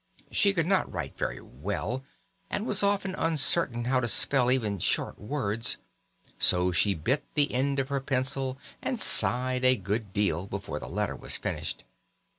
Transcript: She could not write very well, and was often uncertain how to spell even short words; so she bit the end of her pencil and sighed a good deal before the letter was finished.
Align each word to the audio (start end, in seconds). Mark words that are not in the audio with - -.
She 0.31 0.51
could 0.51 0.65
not 0.65 0.91
write 0.91 1.15
very 1.15 1.39
well, 1.39 2.03
and 2.49 2.65
was 2.65 2.81
often 2.81 3.13
uncertain 3.13 3.85
how 3.85 3.99
to 3.99 4.07
spell 4.07 4.49
even 4.51 4.79
short 4.79 5.19
words; 5.19 5.77
so 6.39 6.71
she 6.71 6.95
bit 6.95 7.23
the 7.35 7.53
end 7.53 7.77
of 7.77 7.89
her 7.89 8.01
pencil 8.01 8.57
and 8.81 8.99
sighed 8.99 9.63
a 9.63 9.75
good 9.75 10.11
deal 10.11 10.47
before 10.47 10.79
the 10.79 10.89
letter 10.89 11.15
was 11.15 11.37
finished. 11.37 11.83